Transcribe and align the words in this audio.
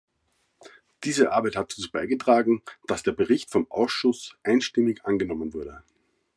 Diese 1.03 1.31
Arbeit 1.31 1.55
hat 1.55 1.73
dazu 1.73 1.91
beigetragen, 1.91 2.63
dass 2.87 3.03
der 3.03 3.11
Bericht 3.11 3.51
vom 3.51 3.69
Ausschuss 3.69 4.35
einstimmig 4.41 5.05
angenommen 5.05 5.53
wurde. 5.53 5.83